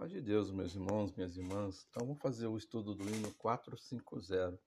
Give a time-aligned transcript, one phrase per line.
[0.00, 1.86] Paz de Deus, meus irmãos, minhas irmãs.
[1.90, 4.58] Então vamos fazer o estudo do hino 450.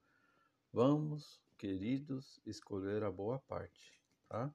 [0.71, 3.99] Vamos, queridos, escolher a boa parte,
[4.29, 4.53] tá?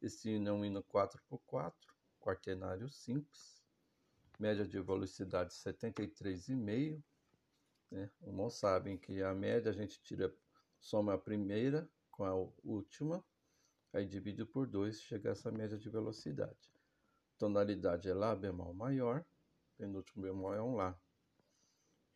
[0.00, 1.74] Esse hino é um hino 4x4,
[2.20, 3.60] quaternário simples,
[4.38, 7.02] média de velocidade 73,5.
[7.90, 8.08] Né?
[8.20, 10.32] Os irmãos sabem que a média a gente tira,
[10.78, 12.32] soma a primeira com a
[12.62, 13.24] última,
[13.92, 16.70] aí divide por 2, chega a essa média de velocidade.
[17.36, 19.26] Tonalidade é Lá bemol maior,
[19.76, 20.98] penúltimo bemol é um Lá.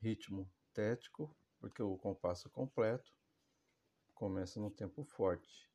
[0.01, 3.12] Ritmo tético, porque o compasso completo
[4.14, 5.70] começa no tempo forte.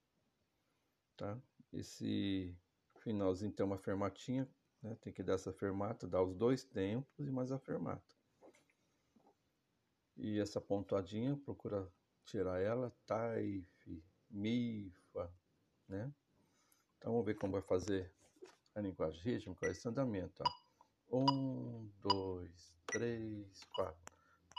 [1.16, 1.40] Tá?
[1.72, 2.58] Esse
[3.00, 4.50] finalzinho tem uma fermatinha,
[4.82, 4.96] né?
[5.02, 8.16] tem que dar essa fermata, dar os dois tempos e mais a fermata.
[10.18, 11.92] E essa pontuadinha, procura
[12.24, 15.32] tirar ela, taif, mi, fa,
[15.88, 16.12] né?
[16.98, 18.12] Então vamos ver como vai fazer
[18.74, 20.65] a linguagem rítmica, esse andamento, ó.
[21.12, 24.00] Um, dois, três, quatro.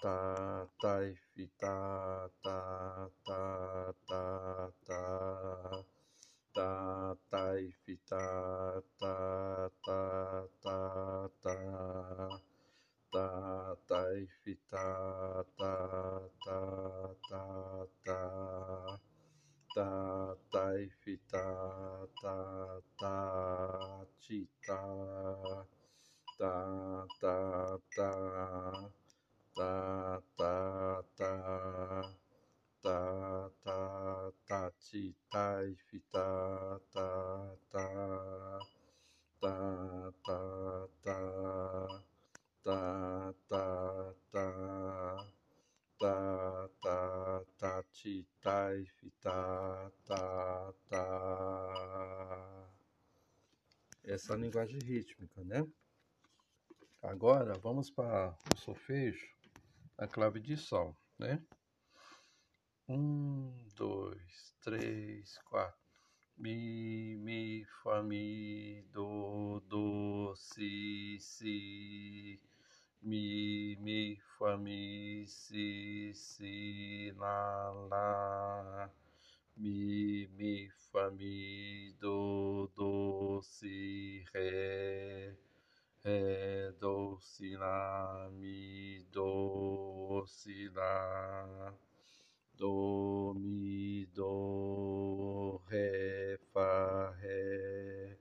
[0.00, 0.98] Tá, tá,
[1.34, 5.84] fi, tá, tá, tá, tá, tá.
[6.54, 7.52] Tá, tá,
[8.08, 12.40] tá, tá, tá, tá, tá.
[13.12, 14.04] Tá, tá,
[14.44, 19.00] fi, tá, tá, tá, tá, tá
[19.76, 20.66] ta ta
[21.04, 22.08] fi ta
[32.86, 37.08] ta ta ta chi ta fi ta ta
[37.72, 37.86] ta
[39.42, 39.56] ta
[40.24, 40.38] ta
[41.02, 41.18] ta
[42.64, 42.78] ta
[43.50, 43.64] ta
[44.30, 44.46] ta
[45.98, 51.04] ta ta ta ti tai fi ta ta ta
[54.04, 55.66] essa é linguagem rítmica né
[57.02, 59.26] agora vamos para o solfejo
[59.98, 61.42] a clave de sol né
[62.88, 65.78] um dois três quatro.
[66.38, 72.40] Mi mi fa mi do do si si.
[73.02, 78.90] Mi, mi, fa, mi, si, si, la, la,
[79.56, 85.36] mi, mi, fa, mi, do, do, si, ré,
[86.04, 91.72] ré, do, si, la, mi, do, si, la,
[92.56, 98.16] do, mi, do, ré, fa, ré,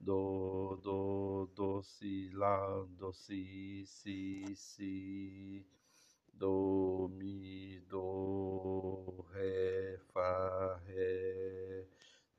[0.00, 5.64] do, do, do, si, lá, do, si, si, si,
[6.34, 11.84] do, mi, do, ré, fá, ré,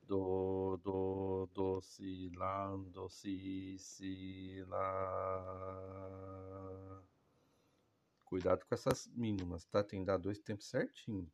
[0.08, 5.75] do, do, do, si, lá, do, si, si, lá.
[8.26, 9.84] Cuidado com essas mínimas, tá?
[9.84, 11.32] Tem que dar dois tempos certinho.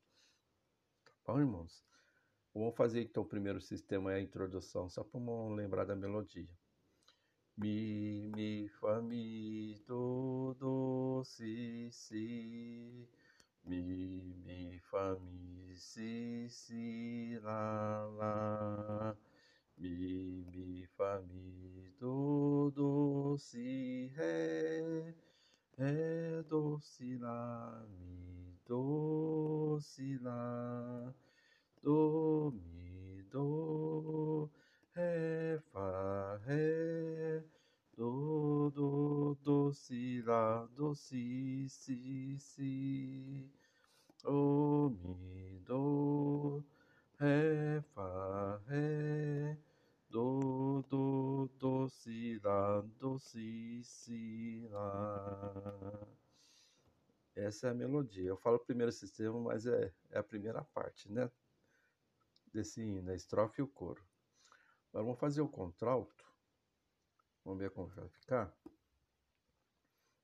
[1.05, 1.83] Tá bom, irmãos?
[2.53, 5.19] Vamos fazer então o primeiro sistema é a introdução, só para
[5.55, 6.49] lembrar da melodia.
[7.57, 13.07] Mi, mi, fa, mi, do, do, si, si.
[13.63, 19.15] Mi, mi, fa, mi, si, si, la, la.
[19.77, 25.15] Mi, mi, fa, mi, do, do, si, ré.
[25.77, 30.31] Ré, ドシラミドシラ
[31.83, 34.49] ドミド
[34.95, 37.43] ヘファヘ
[37.97, 43.49] ドドドシラドシシシ
[44.23, 46.61] ドミド
[47.19, 49.57] ヘファヘ
[50.11, 56.20] ドドドシラドシシラ
[57.35, 58.27] Essa é a melodia.
[58.27, 61.29] Eu falo o primeiro sistema, mas é, é a primeira parte, né?
[62.53, 64.03] desse hino, a estrofe e o coro.
[64.89, 66.25] Agora vamos fazer o contralto.
[67.43, 68.53] Vamos ver como vai ficar.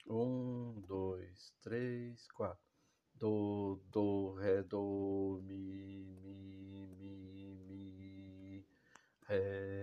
[0.05, 2.65] Um, dois, três, quatro.
[3.13, 8.67] Do, do, ré, do, mi, mi, mi, mi.
[9.23, 9.76] Ré,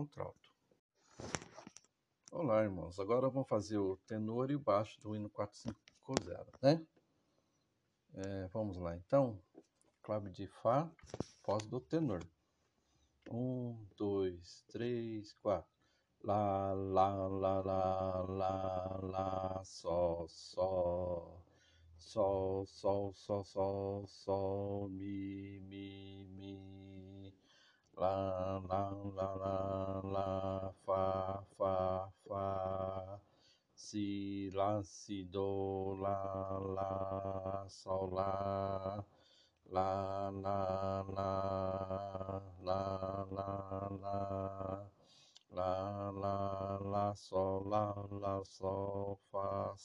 [0.00, 0.50] contralto.
[2.32, 2.98] Olá, irmãos.
[2.98, 6.86] Agora vamos fazer o tenor e o baixo do hino 450, né?
[8.14, 9.38] É, vamos lá, então.
[10.02, 10.90] Clave de Fá,
[11.46, 12.22] voz do tenor.
[13.30, 15.70] Um, dois, três, quatro.
[16.24, 21.44] Lá, lá, lá, lá, lá, lá, sol, sol.
[21.98, 27.09] Sol, sol, sol, sol, sol, mi, mi, mi.
[28.00, 33.20] 啦啦啦啦啦，发发发，
[33.74, 36.08] 西啦西哆啦
[36.74, 39.04] 啦，嗦啦，
[39.68, 43.90] 啦啦啦啦啦啦啦
[45.50, 47.76] 啦啦，嗦啦
[48.20, 49.84] 啦嗦发嗦，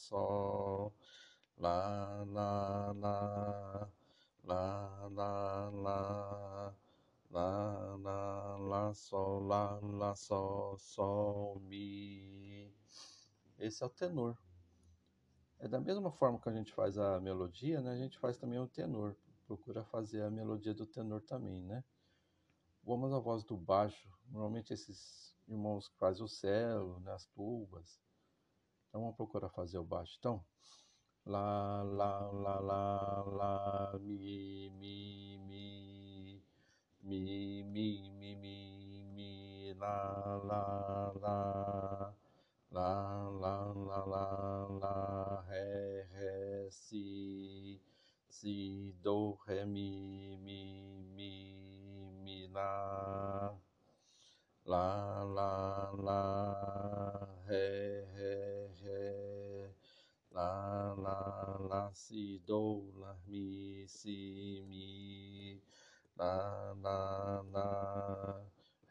[1.58, 1.68] 啦啦。
[1.68, 2.65] 啦啦啦啦啦啦啦啦
[9.46, 12.74] lá, lá, sol, sol, mi.
[13.58, 14.38] Esse é o tenor.
[15.60, 17.94] É da mesma forma que a gente faz a melodia, né?
[17.94, 19.16] A gente faz também o tenor.
[19.46, 21.84] Procura fazer a melodia do tenor também, né?
[22.84, 24.10] Vamos à voz do baixo.
[24.28, 27.14] Normalmente esses irmãos que fazem o celo, né?
[27.14, 28.00] as tubas.
[28.90, 30.16] Então vamos procurar fazer o baixo.
[30.20, 30.44] Então,
[31.26, 36.44] lá, lá, lá, lá, lá, mi, mi, mi,
[37.02, 38.75] mi, mi, mi, mi
[39.86, 42.14] lá, lá, lá.
[42.72, 47.80] Lá, lá, lá, lá, lá, ré, ré, si,
[48.28, 53.54] si, do, ré, mi, mi, mi, mi, lá.
[54.66, 59.70] Lá, lá, lá, ré, ré, ré.
[60.32, 65.62] Lá, lá, lá, si, do, lá, mi, si, mi.
[66.18, 68.42] Lá, lá, lá,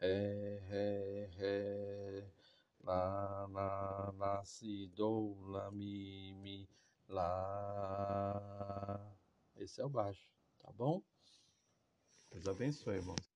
[0.01, 0.44] ré,
[0.75, 2.27] ré, ré,
[2.83, 6.67] lá, lá, lá, si, do, lá, mi, mi,
[7.07, 8.35] lá.
[9.55, 10.29] Esse é o baixo,
[10.59, 11.01] tá bom?
[12.31, 13.34] Deus abençoe, irmãos.